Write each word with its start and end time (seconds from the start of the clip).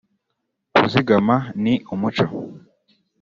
kuzigama 0.75 1.35
ni 1.63 1.73
umuco 1.93 2.25